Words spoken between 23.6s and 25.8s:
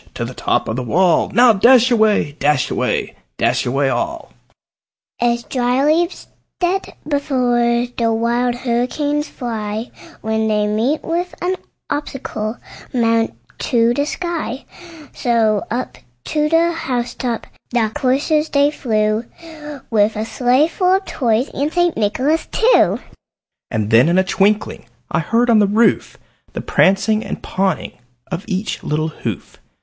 And then, in a twinkling, I heard on the